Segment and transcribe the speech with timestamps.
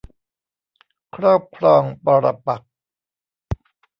[1.15, 2.71] ครอบครองปรปักษ์